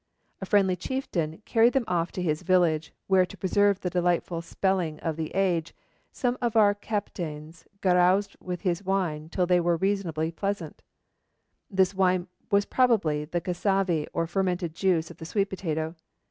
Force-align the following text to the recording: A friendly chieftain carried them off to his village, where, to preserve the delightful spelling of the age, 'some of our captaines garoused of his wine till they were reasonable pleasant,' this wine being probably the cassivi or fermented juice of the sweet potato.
A 0.41 0.47
friendly 0.47 0.75
chieftain 0.75 1.43
carried 1.45 1.73
them 1.73 1.83
off 1.87 2.11
to 2.13 2.23
his 2.23 2.41
village, 2.41 2.91
where, 3.05 3.23
to 3.23 3.37
preserve 3.37 3.79
the 3.81 3.89
delightful 3.91 4.41
spelling 4.41 4.99
of 5.01 5.15
the 5.15 5.29
age, 5.35 5.75
'some 6.11 6.39
of 6.41 6.55
our 6.55 6.73
captaines 6.73 7.67
garoused 7.81 8.35
of 8.43 8.61
his 8.61 8.83
wine 8.83 9.29
till 9.29 9.45
they 9.45 9.59
were 9.59 9.77
reasonable 9.77 10.31
pleasant,' 10.31 10.81
this 11.69 11.93
wine 11.93 12.27
being 12.49 12.63
probably 12.71 13.25
the 13.25 13.41
cassivi 13.41 14.07
or 14.11 14.25
fermented 14.25 14.73
juice 14.73 15.11
of 15.11 15.17
the 15.17 15.25
sweet 15.25 15.51
potato. 15.51 15.93